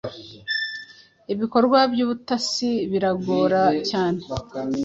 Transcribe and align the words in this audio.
ibikorwa 1.33 1.79
by'ubutasi 1.91 2.71
biragora 2.91 3.61
cyane 3.89 4.21